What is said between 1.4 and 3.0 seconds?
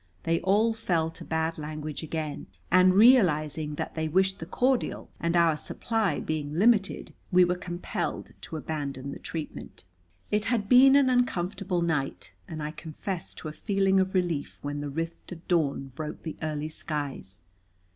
language again, and,